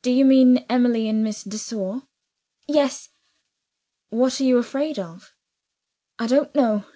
[0.00, 2.04] "Do you mean Emily and Miss de Sor?
[2.66, 3.10] "Yes."
[4.08, 5.34] "What are you afraid of?"
[6.18, 6.86] "I don't know."